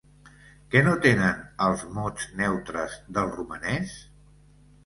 [0.75, 3.95] Què no tenen els mots neutres del romanès?